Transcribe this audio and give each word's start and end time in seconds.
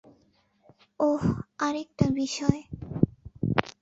ওহ, 0.99 1.23
আরেকটা 1.59 2.05
বিষয়। 2.11 2.61